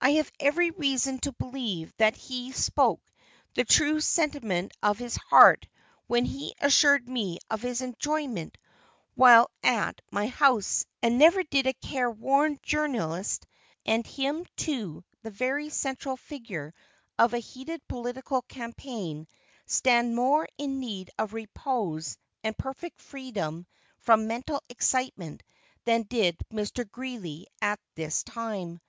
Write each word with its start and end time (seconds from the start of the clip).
I 0.00 0.14
have 0.14 0.32
every 0.40 0.72
reason 0.72 1.20
to 1.20 1.30
believe 1.34 1.94
that 1.98 2.16
he 2.16 2.50
spoke 2.50 3.00
the 3.54 3.62
true 3.62 4.00
sentiment 4.00 4.72
of 4.82 4.98
his 4.98 5.14
heart 5.14 5.68
when 6.08 6.24
he 6.24 6.56
assured 6.58 7.08
me 7.08 7.38
of 7.48 7.62
his 7.62 7.80
enjoyment 7.80 8.58
while 9.14 9.48
at 9.62 10.00
my 10.10 10.26
house, 10.26 10.86
and 11.04 11.18
never 11.18 11.44
did 11.44 11.68
a 11.68 11.72
careworn 11.72 12.58
journalist, 12.64 13.46
and 13.86 14.04
him 14.04 14.44
too 14.56 15.04
the 15.22 15.30
very 15.30 15.68
central 15.68 16.16
figure 16.16 16.74
of 17.16 17.32
a 17.32 17.38
heated 17.38 17.86
political 17.86 18.42
campaign, 18.42 19.28
stand 19.66 20.16
more 20.16 20.48
in 20.58 20.80
need 20.80 21.12
of 21.16 21.32
repose 21.32 22.18
and 22.42 22.58
perfect 22.58 23.00
freedom 23.00 23.68
from 24.00 24.26
mental 24.26 24.64
excitement 24.68 25.44
than 25.84 26.02
did 26.02 26.36
Mr. 26.52 26.90
Greeley 26.90 27.46
at 27.62 27.78
this 27.94 28.24
time. 28.24 28.80